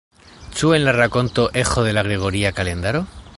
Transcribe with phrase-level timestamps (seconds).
[0.61, 3.05] Ĉu en la rakonto eĥo de la gregoria kalendaro?